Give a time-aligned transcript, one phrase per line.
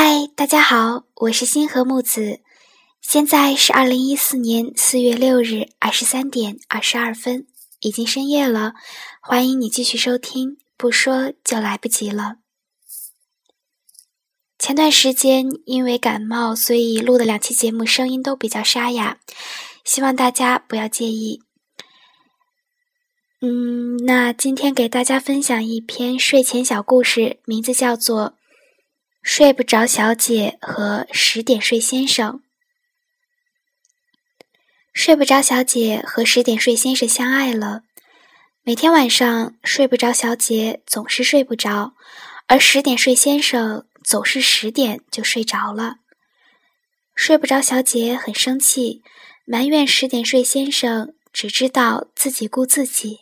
[0.00, 2.38] 嗨，大家好，我是星河木子，
[3.00, 7.48] 现在是二零一四年四月六日二十三点二十二分，
[7.80, 8.74] 已经深夜了。
[9.20, 12.36] 欢迎你继续收听，不说就来不及了。
[14.56, 19.18] 前段时间因为感冒，所以录的两期节目声音都比较沙哑，
[19.84, 21.42] 希望大家不要介意。
[23.40, 28.37] 嗯，那今天给大家分享一篇睡前小故事，名字叫做。
[29.22, 32.42] 睡不着小姐和十点睡先生。
[34.92, 37.82] 睡不着小姐和十点睡先生相爱了。
[38.62, 41.94] 每天晚上，睡不着小姐总是睡不着，
[42.46, 45.96] 而十点睡先生总是十点就睡着了。
[47.14, 49.02] 睡不着小姐很生气，
[49.44, 53.20] 埋怨十点睡先生只知道自己顾自己。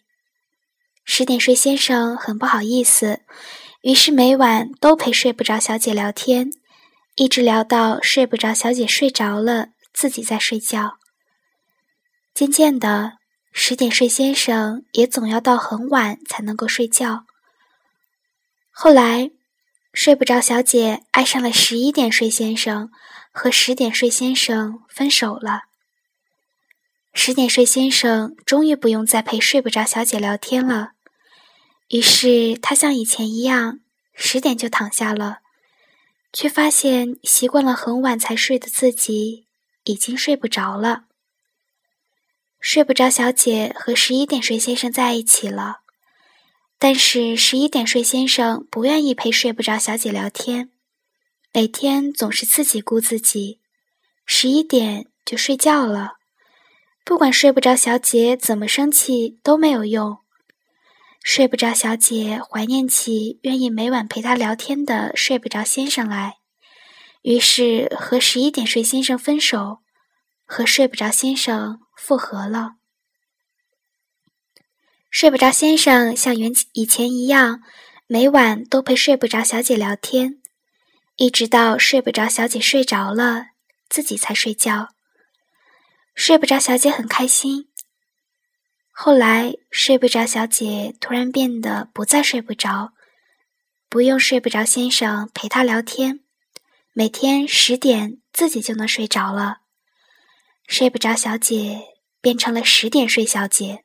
[1.04, 3.20] 十点睡先生很不好意思。
[3.86, 6.50] 于是每晚都陪睡不着小姐聊天，
[7.14, 10.96] 一直聊到睡不着小姐睡着了，自己在睡觉。
[12.34, 13.12] 渐渐的，
[13.52, 17.26] 十点睡先生也总要到很晚才能够睡觉。
[18.72, 19.30] 后来，
[19.94, 22.90] 睡不着小姐爱上了十一点睡先生，
[23.30, 25.66] 和十点睡先生分手了。
[27.14, 30.94] 十点睡先生终于不用再陪睡不着小姐聊天了。
[31.88, 33.80] 于是他像以前一样，
[34.12, 35.38] 十点就躺下了，
[36.32, 39.46] 却发现习惯了很晚才睡的自己
[39.84, 41.04] 已经睡不着了。
[42.58, 45.82] 睡不着小姐和十一点睡先生在一起了，
[46.78, 50.70] 但是十一点睡先生不愿意陪睡不着小姐聊天，
[51.52, 53.60] 每天总是自己顾自己，
[54.24, 56.14] 十一点就睡觉了，
[57.04, 60.18] 不管睡不着小姐怎么生气都没有用。
[61.26, 66.36] 睡不着，小姐怀念起愿意每晚陪她聊天的睡不着先生来，
[67.22, 69.80] 于是和十一点睡先生分手，
[70.44, 72.74] 和睡不着先生复合了。
[75.10, 77.60] 睡不着先生像原以前一样，
[78.06, 80.40] 每晚都陪睡不着小姐聊天，
[81.16, 83.46] 一直到睡不着小姐睡着了，
[83.88, 84.90] 自己才睡觉。
[86.14, 87.65] 睡不着小姐很开心。
[88.98, 92.94] 后来，睡不着小姐突然变得不再睡不着，
[93.90, 96.20] 不用睡不着先生陪她聊天，
[96.94, 99.58] 每天十点自己就能睡着了。
[100.66, 101.82] 睡不着小姐
[102.22, 103.84] 变成了十点睡小姐。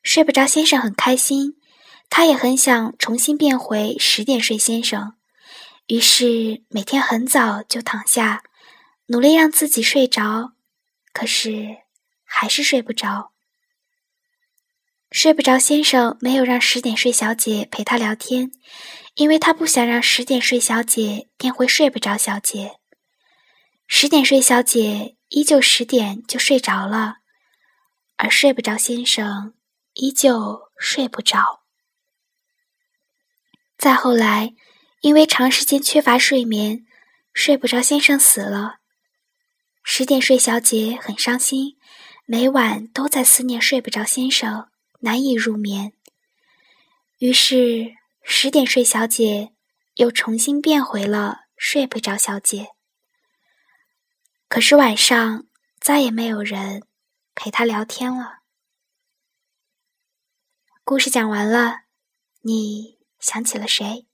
[0.00, 1.56] 睡不着先生很开心，
[2.08, 5.16] 他也很想重新变回十点睡先生，
[5.88, 8.44] 于是每天很早就躺下，
[9.06, 10.52] 努力让自己睡着，
[11.12, 11.78] 可是
[12.24, 13.32] 还是睡不着。
[15.16, 18.52] 睡不着，先生没有让十点睡小姐陪他聊天，
[19.14, 22.72] 因为他不想让十点睡小姐变回睡不着小姐。
[23.86, 27.14] 十点睡小姐依旧十点就睡着了，
[28.18, 29.54] 而睡不着先生
[29.94, 31.62] 依旧睡不着。
[33.78, 34.52] 再后来，
[35.00, 36.84] 因为长时间缺乏睡眠，
[37.32, 38.80] 睡不着先生死了。
[39.82, 41.78] 十点睡小姐很伤心，
[42.26, 44.68] 每晚都在思念睡不着先生。
[45.00, 45.92] 难以入眠，
[47.18, 49.52] 于是十点睡小姐
[49.94, 52.70] 又重新变回了睡不着小姐。
[54.48, 55.46] 可是晚上
[55.80, 56.82] 再也没有人
[57.34, 58.38] 陪她聊天了。
[60.84, 61.82] 故事讲完了，
[62.42, 64.06] 你想起了谁？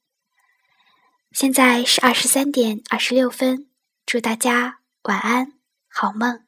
[1.32, 3.70] 现在是二十三点二十六分，
[4.04, 6.46] 祝大家晚安，好梦。